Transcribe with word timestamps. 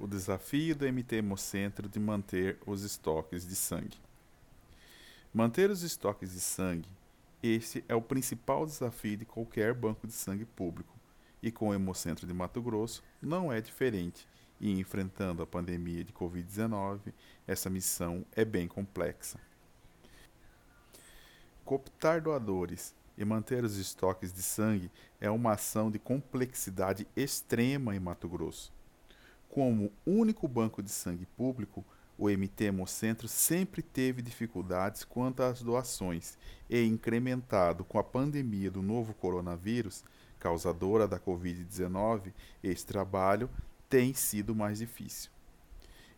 o 0.00 0.06
desafio 0.06 0.74
do 0.74 0.90
MT 0.90 1.16
Hemocentro 1.16 1.86
de 1.86 2.00
manter 2.00 2.56
os 2.66 2.82
estoques 2.82 3.46
de 3.46 3.54
sangue. 3.54 3.98
Manter 5.32 5.70
os 5.70 5.82
estoques 5.82 6.32
de 6.32 6.40
sangue, 6.40 6.88
esse 7.42 7.84
é 7.86 7.94
o 7.94 8.00
principal 8.00 8.64
desafio 8.64 9.18
de 9.18 9.26
qualquer 9.26 9.74
banco 9.74 10.06
de 10.06 10.14
sangue 10.14 10.46
público, 10.46 10.98
e 11.42 11.52
com 11.52 11.68
o 11.68 11.74
Hemocentro 11.74 12.26
de 12.26 12.32
Mato 12.32 12.62
Grosso 12.62 13.02
não 13.20 13.52
é 13.52 13.60
diferente, 13.60 14.26
e 14.58 14.70
enfrentando 14.80 15.42
a 15.42 15.46
pandemia 15.46 16.02
de 16.02 16.14
Covid-19, 16.14 17.12
essa 17.46 17.68
missão 17.68 18.24
é 18.32 18.44
bem 18.44 18.66
complexa. 18.66 19.38
Cooptar 21.62 22.22
doadores 22.22 22.94
e 23.18 23.24
manter 23.24 23.64
os 23.64 23.76
estoques 23.76 24.32
de 24.32 24.42
sangue 24.42 24.90
é 25.20 25.30
uma 25.30 25.52
ação 25.52 25.90
de 25.90 25.98
complexidade 25.98 27.06
extrema 27.14 27.94
em 27.94 28.00
Mato 28.00 28.28
Grosso 28.28 28.72
como 29.50 29.92
único 30.06 30.48
banco 30.48 30.82
de 30.82 30.90
sangue 30.90 31.26
público, 31.36 31.84
o 32.16 32.28
MT 32.28 32.66
Hemocentro 32.66 33.26
sempre 33.26 33.82
teve 33.82 34.22
dificuldades 34.22 35.02
quanto 35.04 35.42
às 35.42 35.60
doações 35.60 36.38
e, 36.68 36.84
incrementado 36.84 37.82
com 37.84 37.98
a 37.98 38.04
pandemia 38.04 38.70
do 38.70 38.80
novo 38.80 39.12
coronavírus, 39.14 40.04
causadora 40.38 41.08
da 41.08 41.18
Covid-19, 41.18 42.32
esse 42.62 42.86
trabalho 42.86 43.50
tem 43.88 44.14
sido 44.14 44.54
mais 44.54 44.78
difícil. 44.78 45.32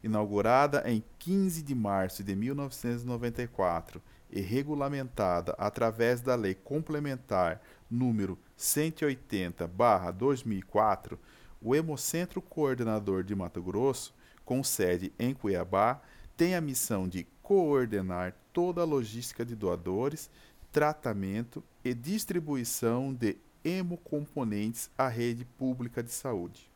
Inaugurada 0.02 0.82
em 0.86 1.02
15 1.18 1.62
de 1.62 1.74
março 1.74 2.22
de 2.22 2.34
1994 2.34 4.02
e 4.30 4.40
regulamentada 4.40 5.54
através 5.58 6.20
da 6.20 6.34
Lei 6.34 6.54
Complementar 6.54 7.62
número 7.88 8.38
180/2004, 8.58 11.18
o 11.62 11.74
Hemocentro 11.74 12.42
Coordenador 12.42 13.22
de 13.22 13.34
Mato 13.34 13.62
Grosso, 13.62 14.14
com 14.44 14.64
sede 14.64 15.12
em 15.18 15.32
Cuiabá, 15.32 16.00
tem 16.36 16.54
a 16.54 16.60
missão 16.60 17.06
de 17.06 17.26
coordenar 17.42 18.34
toda 18.52 18.80
a 18.80 18.84
logística 18.84 19.44
de 19.44 19.54
doadores, 19.54 20.30
tratamento 20.72 21.62
e 21.84 21.94
distribuição 21.94 23.12
de 23.12 23.36
hemocomponentes 23.64 24.90
à 24.96 25.06
rede 25.06 25.44
pública 25.44 26.02
de 26.02 26.10
saúde. 26.10 26.71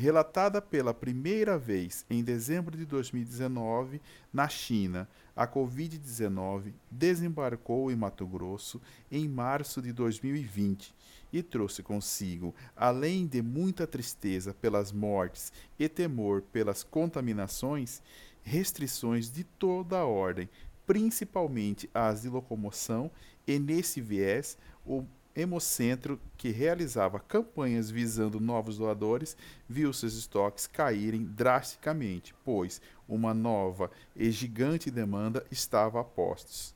Relatada 0.00 0.62
pela 0.62 0.94
primeira 0.94 1.58
vez 1.58 2.06
em 2.08 2.22
dezembro 2.22 2.76
de 2.76 2.86
2019 2.86 4.00
na 4.32 4.48
China, 4.48 5.08
a 5.34 5.44
Covid-19 5.44 6.72
desembarcou 6.88 7.90
em 7.90 7.96
Mato 7.96 8.24
Grosso 8.24 8.80
em 9.10 9.26
março 9.26 9.82
de 9.82 9.92
2020 9.92 10.94
e 11.32 11.42
trouxe 11.42 11.82
consigo, 11.82 12.54
além 12.76 13.26
de 13.26 13.42
muita 13.42 13.88
tristeza 13.88 14.54
pelas 14.54 14.92
mortes 14.92 15.52
e 15.76 15.88
temor 15.88 16.42
pelas 16.42 16.84
contaminações, 16.84 18.00
restrições 18.44 19.28
de 19.28 19.42
toda 19.42 19.98
a 19.98 20.06
ordem, 20.06 20.48
principalmente 20.86 21.90
as 21.92 22.22
de 22.22 22.28
locomoção, 22.28 23.10
e 23.44 23.58
nesse 23.58 24.00
viés, 24.00 24.56
o 24.86 25.04
Hemocentro, 25.38 26.20
que 26.36 26.50
realizava 26.50 27.20
campanhas 27.20 27.88
visando 27.88 28.40
novos 28.40 28.78
doadores, 28.78 29.36
viu 29.68 29.92
seus 29.92 30.14
estoques 30.14 30.66
caírem 30.66 31.22
drasticamente, 31.24 32.34
pois 32.44 32.82
uma 33.08 33.32
nova 33.32 33.88
e 34.16 34.32
gigante 34.32 34.90
demanda 34.90 35.46
estava 35.48 36.00
a 36.00 36.04
postos. 36.04 36.74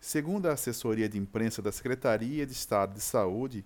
Segundo 0.00 0.46
a 0.46 0.52
assessoria 0.52 1.08
de 1.08 1.18
imprensa 1.18 1.60
da 1.60 1.72
Secretaria 1.72 2.46
de 2.46 2.52
Estado 2.52 2.94
de 2.94 3.00
Saúde, 3.00 3.64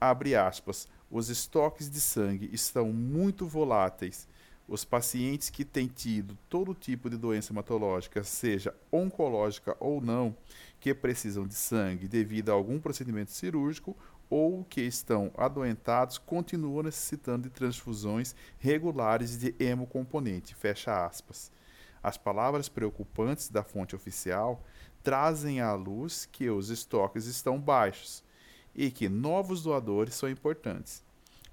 abre 0.00 0.34
aspas, 0.34 0.88
os 1.08 1.28
estoques 1.28 1.88
de 1.88 2.00
sangue 2.00 2.50
estão 2.52 2.92
muito 2.92 3.46
voláteis. 3.46 4.26
Os 4.68 4.84
pacientes 4.84 5.50
que 5.50 5.64
têm 5.64 5.86
tido 5.86 6.38
todo 6.48 6.74
tipo 6.74 7.10
de 7.10 7.16
doença 7.16 7.52
hematológica, 7.52 8.22
seja 8.22 8.74
oncológica 8.90 9.76
ou 9.80 10.00
não, 10.00 10.36
que 10.80 10.94
precisam 10.94 11.46
de 11.46 11.54
sangue 11.54 12.08
devido 12.08 12.50
a 12.50 12.52
algum 12.52 12.78
procedimento 12.78 13.32
cirúrgico 13.32 13.96
ou 14.30 14.64
que 14.64 14.80
estão 14.80 15.30
adoentados 15.36 16.16
continuam 16.16 16.84
necessitando 16.84 17.44
de 17.44 17.50
transfusões 17.50 18.34
regulares 18.58 19.38
de 19.38 19.54
hemocomponente. 19.58 20.54
Fecha 20.54 21.04
aspas. 21.04 21.52
As 22.02 22.16
palavras 22.16 22.68
preocupantes 22.68 23.48
da 23.48 23.62
fonte 23.62 23.94
oficial 23.94 24.64
trazem 25.02 25.60
à 25.60 25.74
luz 25.74 26.26
que 26.30 26.48
os 26.48 26.70
estoques 26.70 27.26
estão 27.26 27.60
baixos 27.60 28.24
e 28.74 28.90
que 28.90 29.08
novos 29.08 29.62
doadores 29.62 30.14
são 30.14 30.30
importantes. 30.30 31.04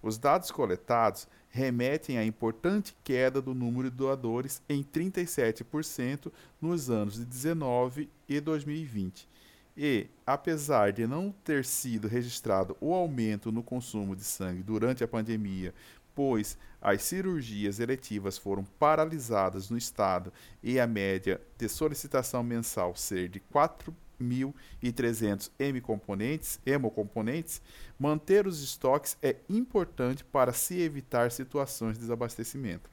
Os 0.01 0.17
dados 0.17 0.49
coletados 0.51 1.27
remetem 1.49 2.17
à 2.17 2.25
importante 2.25 2.95
queda 3.03 3.41
do 3.41 3.53
número 3.53 3.89
de 3.89 3.97
doadores 3.97 4.61
em 4.69 4.83
37% 4.83 6.31
nos 6.61 6.89
anos 6.89 7.15
de 7.15 7.25
19 7.25 8.09
e 8.27 8.39
2020. 8.39 9.27
E, 9.75 10.07
apesar 10.25 10.91
de 10.91 11.07
não 11.07 11.31
ter 11.43 11.63
sido 11.63 12.07
registrado 12.07 12.75
o 12.81 12.93
aumento 12.93 13.51
no 13.51 13.63
consumo 13.63 14.15
de 14.15 14.23
sangue 14.23 14.61
durante 14.61 15.03
a 15.03 15.07
pandemia, 15.07 15.73
pois 16.13 16.57
as 16.81 17.03
cirurgias 17.03 17.79
eletivas 17.79 18.37
foram 18.37 18.63
paralisadas 18.77 19.69
no 19.69 19.77
estado 19.77 20.33
e 20.61 20.79
a 20.79 20.87
média 20.87 21.41
de 21.57 21.69
solicitação 21.69 22.43
mensal 22.43 22.95
ser 22.95 23.29
de 23.29 23.39
4 23.39 23.95
1.300 24.21 25.51
hemocomponentes, 25.59 26.59
hemocomponentes, 26.65 27.61
manter 27.97 28.45
os 28.45 28.61
estoques 28.61 29.17
é 29.21 29.37
importante 29.49 30.23
para 30.23 30.53
se 30.53 30.79
evitar 30.79 31.31
situações 31.31 31.93
de 31.93 32.01
desabastecimento. 32.01 32.89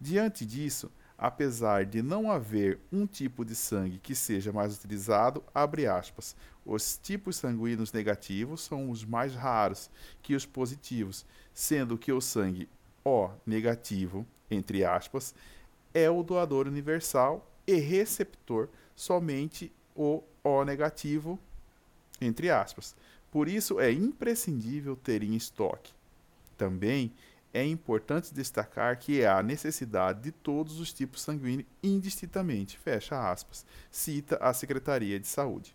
Diante 0.00 0.44
disso, 0.44 0.90
apesar 1.16 1.86
de 1.86 2.02
não 2.02 2.30
haver 2.30 2.78
um 2.92 3.06
tipo 3.06 3.44
de 3.44 3.54
sangue 3.54 3.98
que 3.98 4.14
seja 4.14 4.52
mais 4.52 4.76
utilizado, 4.76 5.42
abre 5.54 5.86
aspas, 5.86 6.36
os 6.64 6.98
tipos 6.98 7.36
sanguíneos 7.36 7.92
negativos 7.92 8.62
são 8.62 8.90
os 8.90 9.04
mais 9.04 9.34
raros 9.34 9.88
que 10.22 10.34
os 10.34 10.44
positivos, 10.44 11.24
sendo 11.54 11.96
que 11.96 12.12
o 12.12 12.20
sangue 12.20 12.68
O 13.04 13.30
negativo, 13.46 14.26
entre 14.50 14.84
aspas, 14.84 15.32
é 15.94 16.10
o 16.10 16.24
doador 16.24 16.66
universal 16.66 17.48
e 17.66 17.76
receptor 17.76 18.68
somente 18.94 19.72
o 19.94 20.22
O 20.48 20.64
negativo, 20.64 21.36
entre 22.20 22.50
aspas. 22.50 22.94
Por 23.32 23.48
isso 23.48 23.80
é 23.80 23.90
imprescindível 23.90 24.94
ter 24.94 25.24
em 25.24 25.34
estoque. 25.34 25.92
Também 26.56 27.12
é 27.52 27.66
importante 27.66 28.32
destacar 28.32 28.96
que 28.96 29.24
há 29.24 29.42
necessidade 29.42 30.22
de 30.22 30.30
todos 30.30 30.78
os 30.78 30.92
tipos 30.92 31.22
sanguíneos 31.22 31.66
indistintamente, 31.82 32.78
fecha 32.78 33.28
aspas, 33.28 33.66
cita 33.90 34.36
a 34.36 34.54
Secretaria 34.54 35.18
de 35.18 35.26
Saúde. 35.26 35.74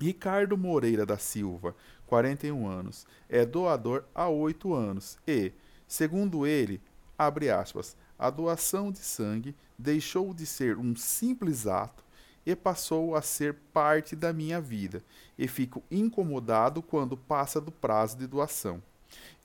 Ricardo 0.00 0.56
Moreira 0.56 1.04
da 1.04 1.18
Silva, 1.18 1.74
41 2.06 2.68
anos, 2.68 3.04
é 3.28 3.44
doador 3.44 4.04
há 4.14 4.28
8 4.28 4.72
anos 4.72 5.18
e, 5.26 5.50
segundo 5.88 6.46
ele, 6.46 6.80
abre 7.18 7.50
aspas, 7.50 7.96
a 8.16 8.30
doação 8.30 8.92
de 8.92 9.00
sangue 9.00 9.56
deixou 9.76 10.32
de 10.32 10.46
ser 10.46 10.78
um 10.78 10.94
simples 10.94 11.66
ato 11.66 12.04
e 12.44 12.56
passou 12.56 13.14
a 13.14 13.22
ser 13.22 13.54
parte 13.72 14.16
da 14.16 14.32
minha 14.32 14.60
vida, 14.60 15.02
e 15.38 15.46
fico 15.46 15.82
incomodado 15.90 16.82
quando 16.82 17.16
passa 17.16 17.60
do 17.60 17.70
prazo 17.70 18.16
de 18.16 18.26
doação. 18.26 18.82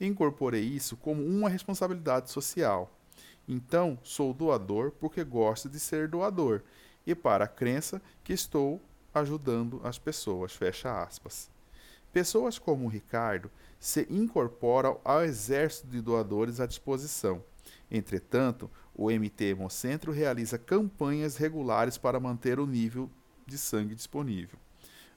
Incorporei 0.00 0.62
isso 0.62 0.96
como 0.96 1.24
uma 1.24 1.48
responsabilidade 1.48 2.30
social. 2.30 2.90
Então, 3.46 3.98
sou 4.02 4.34
doador 4.34 4.92
porque 4.92 5.24
gosto 5.24 5.68
de 5.68 5.78
ser 5.78 6.08
doador, 6.08 6.62
e 7.06 7.14
para 7.14 7.44
a 7.44 7.48
crença 7.48 8.02
que 8.22 8.32
estou 8.32 8.80
ajudando 9.14 9.80
as 9.82 9.98
pessoas. 9.98 10.52
Fecha 10.52 11.02
aspas. 11.02 11.50
Pessoas 12.12 12.58
como 12.58 12.86
o 12.86 12.88
Ricardo 12.88 13.50
se 13.78 14.06
incorporam 14.10 15.00
ao 15.04 15.22
exército 15.22 15.86
de 15.88 16.00
doadores 16.00 16.60
à 16.60 16.66
disposição. 16.66 17.42
Entretanto, 17.90 18.70
o 18.98 19.12
MT 19.12 19.44
Hemocentro 19.50 20.10
realiza 20.10 20.58
campanhas 20.58 21.36
regulares 21.36 21.96
para 21.96 22.18
manter 22.18 22.58
o 22.58 22.66
nível 22.66 23.08
de 23.46 23.56
sangue 23.56 23.94
disponível. 23.94 24.58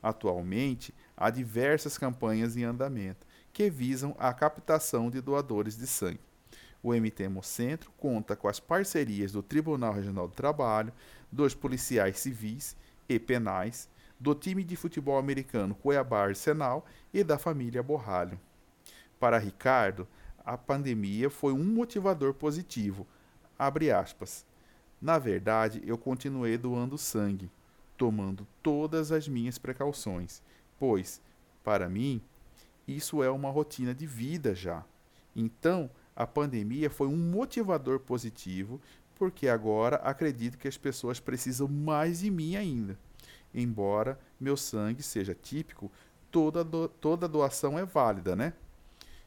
Atualmente, 0.03 0.93
há 1.17 1.31
diversas 1.31 1.97
campanhas 1.97 2.55
em 2.55 2.63
andamento 2.63 3.25
que 3.51 3.71
visam 3.71 4.15
a 4.19 4.31
captação 4.33 5.09
de 5.09 5.19
doadores 5.19 5.75
de 5.75 5.87
sangue. 5.87 6.19
O 6.83 6.93
MT 6.93 7.23
Hemocentro 7.23 7.91
conta 7.97 8.35
com 8.35 8.47
as 8.47 8.59
parcerias 8.59 9.31
do 9.31 9.41
Tribunal 9.41 9.93
Regional 9.93 10.27
do 10.27 10.35
Trabalho, 10.35 10.93
dos 11.31 11.55
policiais 11.55 12.19
civis 12.19 12.77
e 13.09 13.19
penais, 13.19 13.89
do 14.19 14.35
time 14.35 14.63
de 14.63 14.75
futebol 14.75 15.17
americano 15.17 15.73
Cuiabá 15.73 16.25
Arsenal 16.25 16.85
e 17.11 17.23
da 17.23 17.39
família 17.39 17.81
Borralho. 17.81 18.39
Para 19.19 19.39
Ricardo, 19.39 20.07
a 20.45 20.55
pandemia 20.55 21.31
foi 21.31 21.51
um 21.51 21.63
motivador 21.63 22.35
positivo. 22.35 23.07
Abre 23.61 23.91
aspas. 23.91 24.43
Na 24.99 25.19
verdade, 25.19 25.83
eu 25.85 25.95
continuei 25.95 26.57
doando 26.57 26.97
sangue, 26.97 27.47
tomando 27.95 28.47
todas 28.63 29.11
as 29.11 29.27
minhas 29.27 29.59
precauções, 29.59 30.41
pois, 30.79 31.21
para 31.63 31.87
mim, 31.87 32.19
isso 32.87 33.21
é 33.21 33.29
uma 33.29 33.51
rotina 33.51 33.93
de 33.93 34.07
vida 34.07 34.55
já. 34.55 34.83
Então, 35.35 35.91
a 36.15 36.25
pandemia 36.25 36.89
foi 36.89 37.05
um 37.05 37.15
motivador 37.15 37.99
positivo, 37.99 38.81
porque 39.13 39.47
agora 39.47 39.97
acredito 39.97 40.57
que 40.57 40.67
as 40.67 40.75
pessoas 40.79 41.19
precisam 41.19 41.67
mais 41.67 42.21
de 42.21 42.31
mim 42.31 42.55
ainda. 42.55 42.97
Embora 43.53 44.19
meu 44.39 44.57
sangue 44.57 45.03
seja 45.03 45.35
típico, 45.35 45.91
toda, 46.31 46.63
do, 46.63 46.87
toda 46.87 47.27
doação 47.27 47.77
é 47.77 47.85
válida, 47.85 48.35
né? 48.35 48.53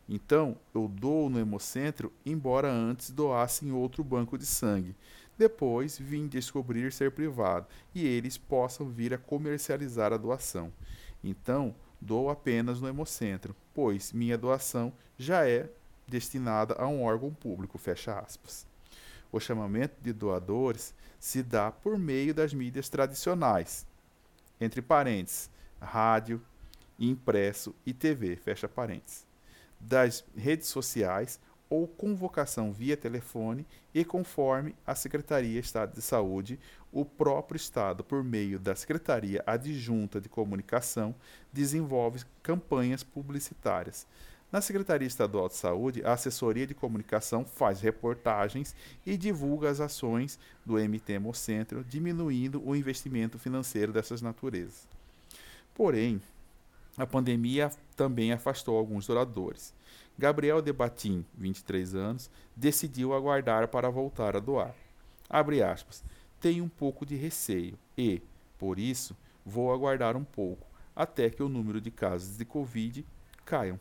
Então, 0.09 0.56
eu 0.75 0.87
dou 0.87 1.31
no 1.31 1.39
Hemocentro, 1.39 2.12
embora 2.27 2.71
antes 2.71 3.11
doasse 3.11 3.65
em 3.65 3.73
outro 3.73 4.05
banco 4.05 4.37
de 4.37 4.45
sangue. 4.45 4.95
Depois 5.37 5.99
vim 5.99 6.29
descobrir 6.29 6.93
ser 6.93 7.11
privado 7.11 7.67
e 7.95 8.06
eles 8.06 8.37
possam 8.39 8.89
vir 8.89 9.15
a 9.15 9.19
comercializar 9.19 10.12
a 10.12 10.17
doação. 10.17 10.73
Então, 11.23 11.75
dou 12.01 12.29
apenas 12.29 12.81
no 12.81 12.89
Hemocentro, 12.89 13.56
pois 13.75 14.12
minha 14.12 14.39
doação 14.39 14.93
já 15.19 15.49
é 15.49 15.71
destinada 16.06 16.75
a 16.75 16.87
um 16.87 17.03
órgão 17.03 17.33
público, 17.33 17.79
fecha 17.79 18.19
aspas. 18.19 18.67
O 19.33 19.41
chamamento 19.41 19.97
de 20.01 20.12
doadores 20.12 20.95
se 21.19 21.43
dá 21.43 21.73
por 21.73 21.99
meio 21.99 22.35
das 22.35 22.53
mídias 22.53 22.89
tradicionais, 22.89 23.87
entre 24.61 24.81
parênteses, 24.81 25.51
rádio, 25.81 26.41
impresso 26.99 27.75
e 27.85 27.93
TV, 27.93 28.37
fecha 28.37 28.69
parênteses, 28.69 29.27
das 29.89 30.25
redes 30.37 30.69
sociais 30.69 31.39
ou 31.69 31.89
convocação 31.89 32.73
via 32.73 32.97
telefone 32.97 33.67
e 33.93 34.05
conforme 34.05 34.75
a 34.87 34.95
Secretaria 34.95 35.61
de 35.61 35.67
Estado 35.67 35.95
de 35.95 36.03
Saúde, 36.03 36.59
o 36.93 37.05
próprio 37.05 37.57
Estado, 37.57 38.05
por 38.05 38.23
meio 38.23 38.59
da 38.59 38.75
Secretaria 38.77 39.43
Adjunta 39.47 40.21
de 40.21 40.29
Comunicação, 40.29 41.15
desenvolve 41.53 42.25
campanhas 42.43 43.03
publicitárias. 43.03 44.07
Na 44.53 44.61
Secretaria 44.61 45.09
Estadual 45.09 45.49
de 45.49 45.57
Saúde, 45.57 46.05
a 46.05 46.13
assessoria 46.13 46.67
de 46.67 46.75
comunicação 46.75 47.45
faz 47.45 47.81
reportagens 47.81 48.73
e 49.05 49.17
divulga 49.17 49.69
as 49.69 49.81
ações 49.81 50.39
do 50.65 50.75
MT 50.75 51.15
Hemocentro, 51.15 51.83
diminuindo 51.83 52.63
o 52.65 52.77
investimento 52.77 53.37
financeiro 53.37 53.93
dessas 53.93 54.23
naturezas. 54.23 54.87
Porém, 55.75 56.23
a 56.96 57.06
pandemia 57.06 57.70
também 57.96 58.32
afastou 58.32 58.76
alguns 58.76 59.06
doadores. 59.06 59.75
Gabriel 60.17 60.62
Debatim, 60.62 61.25
23 61.37 61.94
anos, 61.94 62.31
decidiu 62.55 63.12
aguardar 63.12 63.69
para 63.69 63.91
voltar 63.91 64.37
a 64.37 64.41
doar. 64.41 64.75
Abre 65.29 65.62
aspas. 65.62 66.05
Tenho 66.41 66.64
um 66.64 66.69
pouco 66.69 67.05
de 67.05 67.17
receio 67.17 67.76
e, 67.99 68.23
por 68.58 68.79
isso, 68.79 69.17
vou 69.44 69.73
aguardar 69.73 70.17
um 70.17 70.25
pouco 70.25 70.67
até 70.94 71.29
que 71.29 71.43
o 71.43 71.49
número 71.49 71.81
de 71.81 71.91
casos 71.91 72.37
de 72.37 72.44
Covid 72.44 73.05
caiam. 73.44 73.81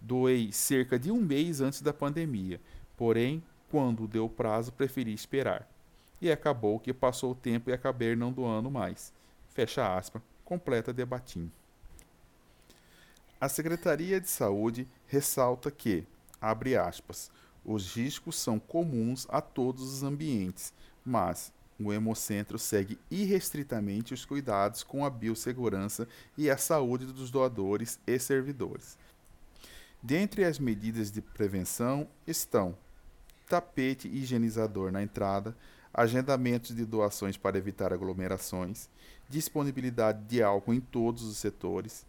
Doei 0.00 0.52
cerca 0.52 0.98
de 0.98 1.10
um 1.10 1.20
mês 1.20 1.60
antes 1.60 1.80
da 1.80 1.92
pandemia, 1.92 2.60
porém, 2.96 3.42
quando 3.70 4.06
deu 4.06 4.28
prazo, 4.28 4.72
preferi 4.72 5.12
esperar. 5.12 5.68
E 6.20 6.30
acabou 6.30 6.78
que 6.78 6.92
passou 6.92 7.32
o 7.32 7.34
tempo 7.34 7.70
e 7.70 7.72
acabei 7.72 8.14
não 8.14 8.32
doando 8.32 8.70
mais. 8.70 9.12
Fecha 9.48 9.96
aspas, 9.96 10.22
completa 10.44 10.92
Debatim. 10.92 11.50
A 13.40 13.48
Secretaria 13.48 14.20
de 14.20 14.28
Saúde 14.28 14.88
ressalta 15.06 15.70
que, 15.70 16.04
abre 16.40 16.76
aspas, 16.76 17.30
os 17.64 17.94
riscos 17.94 18.36
são 18.36 18.58
comuns 18.58 19.28
a 19.30 19.40
todos 19.40 19.92
os 19.92 20.02
ambientes, 20.02 20.72
mas 21.04 21.52
o 21.78 21.92
Hemocentro 21.92 22.58
segue 22.58 22.98
irrestritamente 23.08 24.12
os 24.12 24.24
cuidados 24.24 24.82
com 24.82 25.04
a 25.04 25.10
biossegurança 25.10 26.08
e 26.36 26.50
a 26.50 26.56
saúde 26.56 27.06
dos 27.06 27.30
doadores 27.30 28.00
e 28.04 28.18
servidores. 28.18 28.98
Dentre 30.02 30.44
as 30.44 30.58
medidas 30.58 31.12
de 31.12 31.20
prevenção 31.20 32.08
estão 32.26 32.76
tapete 33.48 34.08
higienizador 34.08 34.90
na 34.90 35.00
entrada, 35.00 35.56
agendamentos 35.94 36.74
de 36.74 36.84
doações 36.84 37.36
para 37.36 37.56
evitar 37.56 37.92
aglomerações, 37.92 38.88
disponibilidade 39.28 40.24
de 40.24 40.42
álcool 40.42 40.74
em 40.74 40.80
todos 40.80 41.22
os 41.22 41.36
setores, 41.36 42.04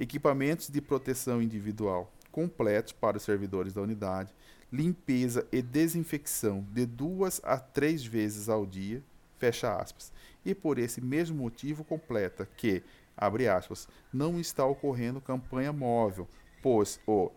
equipamentos 0.00 0.70
de 0.70 0.80
proteção 0.80 1.42
individual 1.42 2.10
completos 2.32 2.92
para 2.94 3.18
os 3.18 3.22
servidores 3.22 3.74
da 3.74 3.82
unidade, 3.82 4.34
limpeza 4.72 5.46
e 5.52 5.60
desinfecção 5.60 6.66
de 6.72 6.86
duas 6.86 7.40
a 7.44 7.58
três 7.58 8.04
vezes 8.04 8.48
ao 8.48 8.64
dia, 8.64 9.02
fecha 9.38 9.76
aspas. 9.76 10.10
E 10.44 10.54
por 10.54 10.78
esse 10.78 11.02
mesmo 11.02 11.36
motivo 11.36 11.84
completa 11.84 12.48
que, 12.56 12.82
abre 13.16 13.46
aspas, 13.46 13.86
não 14.12 14.40
está 14.40 14.64
ocorrendo 14.64 15.20
campanha 15.20 15.72
móvel, 15.72 16.26
pois 16.62 16.98
o, 17.06 17.30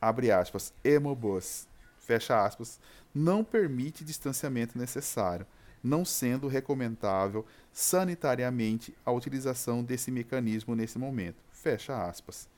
abre 0.00 0.30
aspas, 0.30 0.72
Hemobus, 0.82 1.68
fecha 1.98 2.42
aspas, 2.42 2.80
não 3.14 3.44
permite 3.44 4.04
distanciamento 4.04 4.78
necessário, 4.78 5.46
não 5.86 6.04
sendo 6.04 6.48
recomendável 6.48 7.46
sanitariamente 7.72 8.94
a 9.04 9.12
utilização 9.12 9.84
desse 9.84 10.10
mecanismo 10.10 10.74
nesse 10.74 10.98
momento. 10.98 11.36
Fecha 11.52 12.04
aspas. 12.04 12.48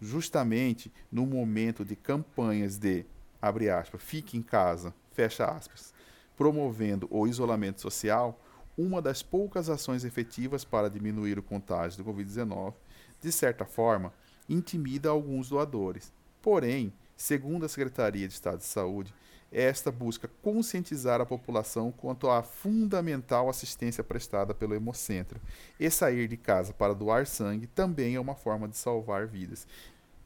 Justamente 0.00 0.90
no 1.10 1.26
momento 1.26 1.84
de 1.84 1.94
campanhas 1.94 2.78
de, 2.78 3.04
abre 3.40 3.68
aspas, 3.68 4.02
fique 4.02 4.36
em 4.36 4.42
casa, 4.42 4.94
fecha 5.12 5.44
aspas, 5.44 5.92
promovendo 6.36 7.06
o 7.10 7.26
isolamento 7.26 7.80
social, 7.80 8.40
uma 8.76 9.02
das 9.02 9.22
poucas 9.22 9.68
ações 9.68 10.02
efetivas 10.02 10.64
para 10.64 10.88
diminuir 10.88 11.38
o 11.38 11.42
contágio 11.42 12.02
do 12.02 12.10
Covid-19, 12.10 12.74
de 13.20 13.30
certa 13.30 13.66
forma, 13.66 14.12
intimida 14.48 15.10
alguns 15.10 15.50
doadores. 15.50 16.12
Porém, 16.40 16.92
segundo 17.16 17.66
a 17.66 17.68
Secretaria 17.68 18.26
de 18.26 18.34
Estado 18.34 18.58
de 18.58 18.64
Saúde, 18.64 19.14
esta 19.52 19.92
busca 19.92 20.30
conscientizar 20.40 21.20
a 21.20 21.26
população 21.26 21.92
quanto 21.92 22.30
à 22.30 22.42
fundamental 22.42 23.50
assistência 23.50 24.02
prestada 24.02 24.54
pelo 24.54 24.74
Hemocentro. 24.74 25.38
E 25.78 25.90
sair 25.90 26.26
de 26.26 26.38
casa 26.38 26.72
para 26.72 26.94
doar 26.94 27.26
sangue 27.26 27.66
também 27.66 28.14
é 28.14 28.20
uma 28.20 28.34
forma 28.34 28.66
de 28.66 28.76
salvar 28.76 29.26
vidas, 29.26 29.66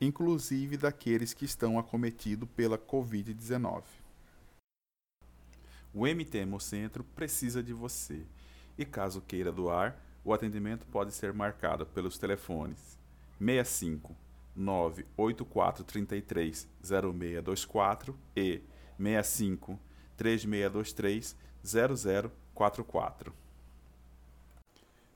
inclusive 0.01 0.77
daqueles 0.77 1.35
que 1.35 1.45
estão 1.45 1.79
acometidos 1.79 2.49
pela 2.55 2.79
Covid-19. 2.79 3.83
O 5.93 6.07
MT 6.07 6.39
Hemocentro 6.39 7.03
precisa 7.03 7.63
de 7.63 7.73
você. 7.73 8.23
E 8.79 8.85
caso 8.85 9.23
queira 9.23 9.51
doar, 9.51 9.99
o 10.25 10.33
atendimento 10.33 10.87
pode 10.87 11.13
ser 11.13 11.33
marcado 11.33 11.85
pelos 11.87 12.19
telefones 12.19 12.97
65 13.39 14.15
98433 14.55 16.69
0624 16.83 18.17
e 18.37 18.61
65 18.99 19.79
3623 20.17 21.37
0044. 22.55 23.33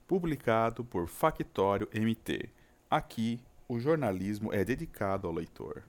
Publicado 0.07 0.83
por 0.83 1.07
Factório 1.07 1.87
MT. 1.93 2.49
Aqui, 2.89 3.39
o 3.67 3.79
jornalismo 3.79 4.53
é 4.53 4.65
dedicado 4.65 5.27
ao 5.27 5.33
leitor. 5.33 5.83